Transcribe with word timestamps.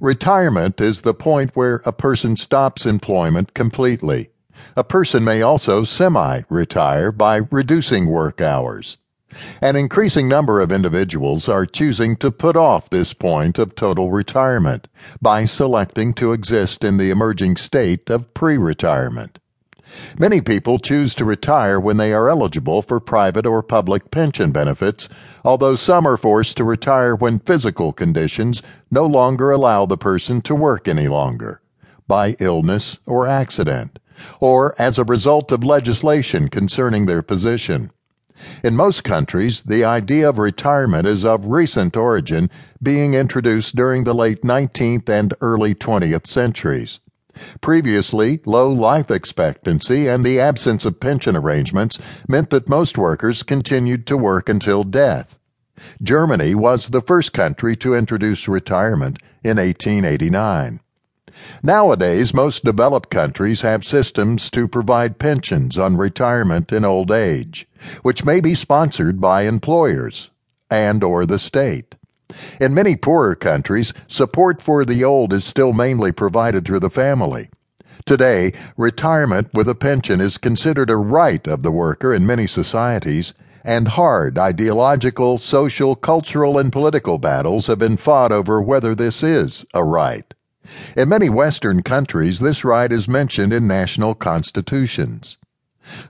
Retirement 0.00 0.80
is 0.80 1.02
the 1.02 1.12
point 1.12 1.50
where 1.52 1.82
a 1.84 1.92
person 1.92 2.34
stops 2.34 2.86
employment 2.86 3.52
completely. 3.52 4.30
A 4.74 4.82
person 4.82 5.22
may 5.22 5.42
also 5.42 5.84
semi 5.84 6.40
retire 6.48 7.12
by 7.12 7.42
reducing 7.50 8.06
work 8.06 8.40
hours. 8.40 8.96
An 9.60 9.76
increasing 9.76 10.26
number 10.26 10.58
of 10.58 10.72
individuals 10.72 11.50
are 11.50 11.66
choosing 11.66 12.16
to 12.16 12.30
put 12.30 12.56
off 12.56 12.88
this 12.88 13.12
point 13.12 13.58
of 13.58 13.74
total 13.74 14.10
retirement 14.10 14.88
by 15.20 15.44
selecting 15.44 16.14
to 16.14 16.32
exist 16.32 16.82
in 16.82 16.96
the 16.96 17.10
emerging 17.10 17.58
state 17.58 18.08
of 18.08 18.32
pre 18.32 18.56
retirement. 18.56 19.38
Many 20.18 20.40
people 20.40 20.78
choose 20.78 21.14
to 21.16 21.24
retire 21.24 21.80
when 21.80 21.96
they 21.96 22.12
are 22.12 22.28
eligible 22.28 22.82
for 22.82 23.00
private 23.00 23.46
or 23.46 23.62
public 23.62 24.10
pension 24.10 24.52
benefits, 24.52 25.08
although 25.44 25.76
some 25.76 26.06
are 26.06 26.16
forced 26.16 26.56
to 26.58 26.64
retire 26.64 27.14
when 27.16 27.40
physical 27.40 27.92
conditions 27.92 28.62
no 28.90 29.06
longer 29.06 29.50
allow 29.50 29.86
the 29.86 29.96
person 29.96 30.40
to 30.42 30.54
work 30.54 30.86
any 30.86 31.08
longer, 31.08 31.60
by 32.06 32.36
illness 32.38 32.98
or 33.06 33.26
accident, 33.26 33.98
or 34.38 34.74
as 34.80 34.98
a 34.98 35.04
result 35.04 35.50
of 35.50 35.64
legislation 35.64 36.48
concerning 36.48 37.06
their 37.06 37.22
position. 37.22 37.90
In 38.64 38.74
most 38.76 39.04
countries, 39.04 39.62
the 39.64 39.84
idea 39.84 40.28
of 40.28 40.38
retirement 40.38 41.06
is 41.06 41.24
of 41.24 41.44
recent 41.46 41.96
origin, 41.96 42.48
being 42.82 43.14
introduced 43.14 43.76
during 43.76 44.04
the 44.04 44.14
late 44.14 44.42
19th 44.42 45.08
and 45.08 45.34
early 45.40 45.74
20th 45.74 46.26
centuries. 46.26 47.00
Previously, 47.60 48.40
low 48.44 48.70
life 48.70 49.10
expectancy 49.10 50.08
and 50.08 50.24
the 50.24 50.40
absence 50.40 50.84
of 50.84 51.00
pension 51.00 51.36
arrangements 51.36 51.98
meant 52.28 52.50
that 52.50 52.68
most 52.68 52.98
workers 52.98 53.42
continued 53.42 54.06
to 54.06 54.16
work 54.16 54.48
until 54.48 54.84
death. 54.84 55.38
Germany 56.02 56.54
was 56.54 56.88
the 56.88 57.00
first 57.00 57.32
country 57.32 57.76
to 57.76 57.94
introduce 57.94 58.48
retirement 58.48 59.18
in 59.42 59.56
1889. 59.56 60.80
Nowadays, 61.62 62.34
most 62.34 62.64
developed 62.64 63.08
countries 63.08 63.62
have 63.62 63.84
systems 63.84 64.50
to 64.50 64.68
provide 64.68 65.18
pensions 65.18 65.78
on 65.78 65.96
retirement 65.96 66.72
in 66.72 66.84
old 66.84 67.10
age, 67.10 67.66
which 68.02 68.24
may 68.24 68.40
be 68.40 68.54
sponsored 68.54 69.20
by 69.20 69.42
employers 69.42 70.30
and 70.70 71.02
or 71.02 71.24
the 71.26 71.38
state. 71.38 71.96
In 72.60 72.74
many 72.74 72.96
poorer 72.96 73.34
countries, 73.34 73.92
support 74.06 74.62
for 74.62 74.84
the 74.84 75.02
old 75.04 75.32
is 75.32 75.44
still 75.44 75.72
mainly 75.72 76.12
provided 76.12 76.64
through 76.64 76.80
the 76.80 76.90
family. 76.90 77.50
Today, 78.06 78.52
retirement 78.76 79.48
with 79.52 79.68
a 79.68 79.74
pension 79.74 80.20
is 80.20 80.38
considered 80.38 80.90
a 80.90 80.96
right 80.96 81.46
of 81.46 81.62
the 81.62 81.70
worker 81.70 82.14
in 82.14 82.26
many 82.26 82.46
societies, 82.46 83.34
and 83.64 83.88
hard 83.88 84.38
ideological, 84.38 85.38
social, 85.38 85.94
cultural, 85.94 86.58
and 86.58 86.72
political 86.72 87.18
battles 87.18 87.66
have 87.66 87.78
been 87.78 87.96
fought 87.96 88.32
over 88.32 88.62
whether 88.62 88.94
this 88.94 89.22
is 89.22 89.64
a 89.74 89.84
right. 89.84 90.32
In 90.96 91.08
many 91.08 91.28
Western 91.28 91.82
countries, 91.82 92.38
this 92.38 92.64
right 92.64 92.90
is 92.90 93.08
mentioned 93.08 93.52
in 93.52 93.66
national 93.66 94.14
constitutions. 94.14 95.36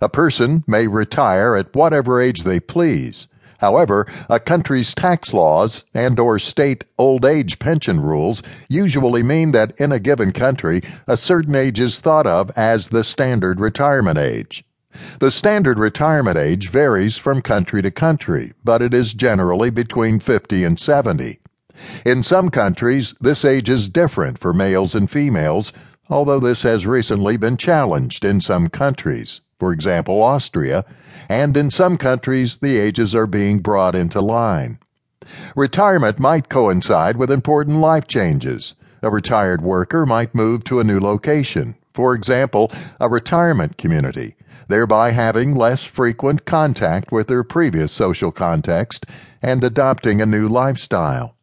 A 0.00 0.08
person 0.08 0.62
may 0.66 0.86
retire 0.86 1.56
at 1.56 1.74
whatever 1.74 2.20
age 2.20 2.42
they 2.42 2.60
please, 2.60 3.26
However, 3.60 4.06
a 4.30 4.40
country's 4.40 4.94
tax 4.94 5.34
laws 5.34 5.84
and 5.92 6.18
or 6.18 6.38
state 6.38 6.84
old 6.96 7.26
age 7.26 7.58
pension 7.58 8.00
rules 8.00 8.42
usually 8.70 9.22
mean 9.22 9.52
that 9.52 9.74
in 9.76 9.92
a 9.92 10.00
given 10.00 10.32
country, 10.32 10.80
a 11.06 11.18
certain 11.18 11.54
age 11.54 11.78
is 11.78 12.00
thought 12.00 12.26
of 12.26 12.50
as 12.56 12.88
the 12.88 13.04
standard 13.04 13.60
retirement 13.60 14.16
age. 14.16 14.64
The 15.18 15.30
standard 15.30 15.78
retirement 15.78 16.38
age 16.38 16.70
varies 16.70 17.18
from 17.18 17.42
country 17.42 17.82
to 17.82 17.90
country, 17.90 18.54
but 18.64 18.80
it 18.80 18.94
is 18.94 19.12
generally 19.12 19.68
between 19.68 20.20
50 20.20 20.64
and 20.64 20.78
70. 20.78 21.38
In 22.06 22.22
some 22.22 22.48
countries, 22.48 23.14
this 23.20 23.44
age 23.44 23.68
is 23.68 23.90
different 23.90 24.38
for 24.38 24.54
males 24.54 24.94
and 24.94 25.10
females, 25.10 25.70
although 26.08 26.40
this 26.40 26.62
has 26.62 26.86
recently 26.86 27.36
been 27.36 27.58
challenged 27.58 28.24
in 28.24 28.40
some 28.40 28.68
countries 28.68 29.42
for 29.60 29.72
example, 29.72 30.22
Austria, 30.24 30.84
and 31.28 31.56
in 31.56 31.70
some 31.70 31.96
countries 31.96 32.58
the 32.58 32.78
ages 32.78 33.14
are 33.14 33.28
being 33.28 33.60
brought 33.60 33.94
into 33.94 34.20
line. 34.20 34.78
Retirement 35.54 36.18
might 36.18 36.48
coincide 36.48 37.16
with 37.16 37.30
important 37.30 37.78
life 37.78 38.08
changes. 38.08 38.74
A 39.02 39.10
retired 39.10 39.62
worker 39.62 40.04
might 40.04 40.34
move 40.34 40.64
to 40.64 40.80
a 40.80 40.84
new 40.84 40.98
location, 40.98 41.76
for 41.94 42.14
example, 42.14 42.72
a 42.98 43.08
retirement 43.08 43.76
community, 43.76 44.34
thereby 44.68 45.10
having 45.10 45.54
less 45.54 45.84
frequent 45.84 46.44
contact 46.44 47.12
with 47.12 47.28
their 47.28 47.44
previous 47.44 47.92
social 47.92 48.32
context 48.32 49.06
and 49.42 49.62
adopting 49.62 50.20
a 50.20 50.26
new 50.26 50.48
lifestyle. 50.48 51.36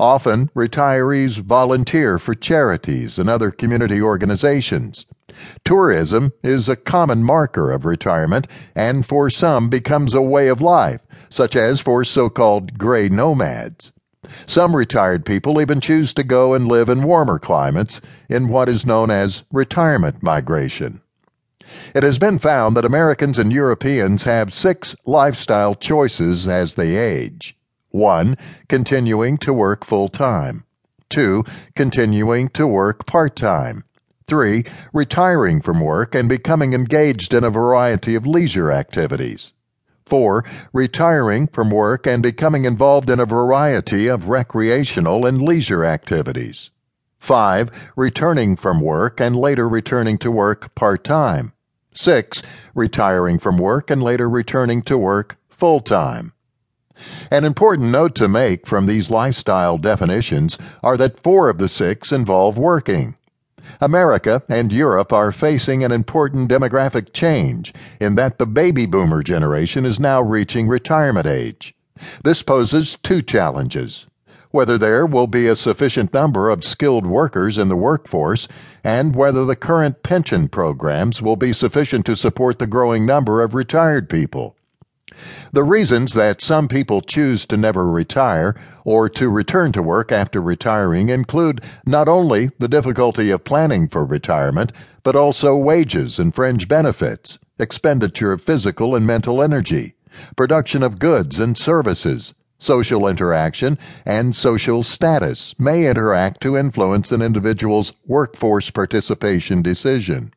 Often, 0.00 0.50
retirees 0.56 1.38
volunteer 1.38 2.18
for 2.18 2.34
charities 2.34 3.18
and 3.18 3.28
other 3.28 3.50
community 3.50 4.00
organizations. 4.00 5.06
Tourism 5.64 6.32
is 6.42 6.68
a 6.68 6.76
common 6.76 7.22
marker 7.22 7.70
of 7.70 7.84
retirement 7.84 8.48
and 8.74 9.06
for 9.06 9.30
some 9.30 9.68
becomes 9.68 10.14
a 10.14 10.22
way 10.22 10.48
of 10.48 10.60
life, 10.60 11.00
such 11.30 11.54
as 11.54 11.80
for 11.80 12.04
so 12.04 12.28
called 12.28 12.78
gray 12.78 13.08
nomads. 13.08 13.92
Some 14.46 14.74
retired 14.74 15.24
people 15.24 15.60
even 15.60 15.80
choose 15.80 16.12
to 16.14 16.24
go 16.24 16.54
and 16.54 16.66
live 16.66 16.88
in 16.88 17.04
warmer 17.04 17.38
climates 17.38 18.00
in 18.28 18.48
what 18.48 18.68
is 18.68 18.84
known 18.84 19.10
as 19.10 19.42
retirement 19.52 20.22
migration. 20.22 21.00
It 21.94 22.02
has 22.02 22.18
been 22.18 22.38
found 22.38 22.76
that 22.76 22.84
Americans 22.84 23.38
and 23.38 23.52
Europeans 23.52 24.24
have 24.24 24.52
six 24.52 24.96
lifestyle 25.06 25.74
choices 25.74 26.48
as 26.48 26.74
they 26.74 26.96
age. 26.96 27.57
1. 27.90 28.36
Continuing 28.68 29.38
to 29.38 29.52
work 29.52 29.84
full 29.84 30.08
time. 30.08 30.64
2. 31.08 31.44
Continuing 31.74 32.48
to 32.50 32.66
work 32.66 33.06
part 33.06 33.34
time. 33.34 33.84
3. 34.26 34.64
Retiring 34.92 35.62
from 35.62 35.80
work 35.80 36.14
and 36.14 36.28
becoming 36.28 36.74
engaged 36.74 37.32
in 37.32 37.44
a 37.44 37.50
variety 37.50 38.14
of 38.14 38.26
leisure 38.26 38.70
activities. 38.70 39.54
4. 40.04 40.44
Retiring 40.72 41.46
from 41.46 41.70
work 41.70 42.06
and 42.06 42.22
becoming 42.22 42.66
involved 42.66 43.08
in 43.08 43.20
a 43.20 43.26
variety 43.26 44.06
of 44.06 44.28
recreational 44.28 45.24
and 45.24 45.40
leisure 45.40 45.84
activities. 45.84 46.70
5. 47.20 47.70
Returning 47.96 48.54
from 48.54 48.80
work 48.80 49.20
and 49.20 49.34
later 49.34 49.68
returning 49.68 50.18
to 50.18 50.30
work 50.30 50.74
part 50.74 51.04
time. 51.04 51.52
6. 51.94 52.42
Retiring 52.74 53.38
from 53.38 53.58
work 53.58 53.90
and 53.90 54.02
later 54.02 54.28
returning 54.28 54.82
to 54.82 54.98
work 54.98 55.36
full 55.48 55.80
time. 55.80 56.32
An 57.30 57.44
important 57.44 57.90
note 57.90 58.14
to 58.16 58.28
make 58.28 58.66
from 58.66 58.86
these 58.86 59.10
lifestyle 59.10 59.78
definitions 59.78 60.58
are 60.82 60.96
that 60.96 61.20
four 61.20 61.48
of 61.48 61.58
the 61.58 61.68
six 61.68 62.12
involve 62.12 62.58
working. 62.58 63.14
America 63.80 64.42
and 64.48 64.72
Europe 64.72 65.12
are 65.12 65.30
facing 65.30 65.84
an 65.84 65.92
important 65.92 66.50
demographic 66.50 67.12
change 67.12 67.72
in 68.00 68.14
that 68.14 68.38
the 68.38 68.46
baby 68.46 68.86
boomer 68.86 69.22
generation 69.22 69.84
is 69.84 70.00
now 70.00 70.20
reaching 70.20 70.66
retirement 70.66 71.26
age. 71.26 71.74
This 72.24 72.42
poses 72.42 72.96
two 73.02 73.22
challenges 73.22 74.06
whether 74.50 74.78
there 74.78 75.04
will 75.04 75.26
be 75.26 75.46
a 75.46 75.56
sufficient 75.56 76.12
number 76.14 76.48
of 76.48 76.64
skilled 76.64 77.06
workers 77.06 77.58
in 77.58 77.68
the 77.68 77.76
workforce, 77.76 78.48
and 78.82 79.14
whether 79.14 79.44
the 79.44 79.56
current 79.56 80.02
pension 80.02 80.48
programs 80.48 81.20
will 81.20 81.36
be 81.36 81.52
sufficient 81.52 82.06
to 82.06 82.16
support 82.16 82.58
the 82.58 82.66
growing 82.66 83.04
number 83.04 83.42
of 83.42 83.54
retired 83.54 84.08
people. 84.08 84.56
The 85.52 85.64
reasons 85.64 86.12
that 86.14 86.42
some 86.42 86.68
people 86.68 87.00
choose 87.00 87.46
to 87.46 87.56
never 87.56 87.88
retire 87.88 88.54
or 88.84 89.08
to 89.10 89.28
return 89.28 89.72
to 89.72 89.82
work 89.82 90.12
after 90.12 90.40
retiring 90.40 91.08
include 91.08 91.62
not 91.86 92.08
only 92.08 92.50
the 92.58 92.68
difficulty 92.68 93.30
of 93.30 93.44
planning 93.44 93.88
for 93.88 94.04
retirement, 94.04 94.72
but 95.02 95.16
also 95.16 95.56
wages 95.56 96.18
and 96.18 96.34
fringe 96.34 96.68
benefits, 96.68 97.38
expenditure 97.58 98.32
of 98.32 98.42
physical 98.42 98.94
and 98.94 99.06
mental 99.06 99.42
energy, 99.42 99.94
production 100.36 100.82
of 100.82 100.98
goods 100.98 101.38
and 101.38 101.56
services, 101.56 102.34
social 102.58 103.06
interaction, 103.06 103.78
and 104.04 104.34
social 104.34 104.82
status 104.82 105.54
may 105.58 105.88
interact 105.88 106.40
to 106.42 106.56
influence 106.56 107.12
an 107.12 107.22
individual's 107.22 107.92
workforce 108.06 108.70
participation 108.70 109.62
decision. 109.62 110.32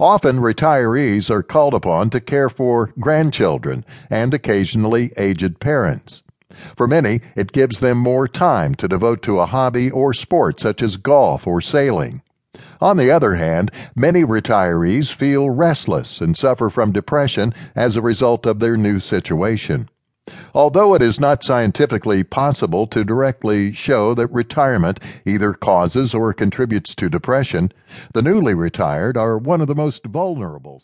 Often 0.00 0.40
retirees 0.40 1.30
are 1.30 1.42
called 1.42 1.74
upon 1.74 2.10
to 2.10 2.20
care 2.20 2.48
for 2.48 2.92
grandchildren 2.98 3.84
and 4.10 4.34
occasionally 4.34 5.12
aged 5.16 5.60
parents. 5.60 6.22
For 6.76 6.86
many, 6.86 7.20
it 7.36 7.52
gives 7.52 7.80
them 7.80 7.98
more 7.98 8.28
time 8.28 8.74
to 8.76 8.88
devote 8.88 9.22
to 9.22 9.40
a 9.40 9.46
hobby 9.46 9.90
or 9.90 10.12
sport 10.12 10.60
such 10.60 10.82
as 10.82 10.96
golf 10.96 11.46
or 11.46 11.60
sailing. 11.60 12.22
On 12.80 12.96
the 12.96 13.10
other 13.10 13.36
hand, 13.36 13.70
many 13.94 14.24
retirees 14.24 15.12
feel 15.12 15.48
restless 15.48 16.20
and 16.20 16.36
suffer 16.36 16.68
from 16.68 16.92
depression 16.92 17.54
as 17.74 17.96
a 17.96 18.02
result 18.02 18.44
of 18.44 18.58
their 18.58 18.76
new 18.76 18.98
situation. 18.98 19.88
Although 20.54 20.94
it 20.94 21.02
is 21.02 21.18
not 21.18 21.42
scientifically 21.42 22.22
possible 22.22 22.86
to 22.86 23.04
directly 23.04 23.72
show 23.72 24.14
that 24.14 24.28
retirement 24.28 25.00
either 25.26 25.52
causes 25.52 26.14
or 26.14 26.32
contributes 26.32 26.94
to 26.94 27.08
depression, 27.08 27.72
the 28.12 28.22
newly 28.22 28.54
retired 28.54 29.16
are 29.16 29.36
one 29.36 29.60
of 29.60 29.66
the 29.66 29.74
most 29.74 30.06
vulnerable. 30.06 30.80